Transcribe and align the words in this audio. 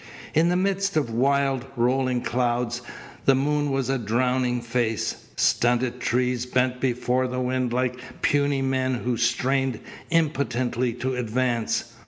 In 0.33 0.49
the 0.49 0.55
midst 0.55 0.97
of 0.97 1.11
wild, 1.11 1.63
rolling 1.75 2.21
clouds, 2.23 2.81
the 3.25 3.35
moon 3.35 3.69
was 3.69 3.87
a 3.87 3.99
drowning 3.99 4.59
face. 4.59 5.27
Stunted 5.37 5.99
trees 5.99 6.47
bent 6.47 6.79
before 6.81 7.27
the 7.27 7.39
wind 7.39 7.71
like 7.71 7.99
puny 8.23 8.63
men 8.63 8.95
who 8.95 9.15
strained 9.15 9.79
impotently 10.09 10.91
to 10.93 11.15
advance. 11.15 11.93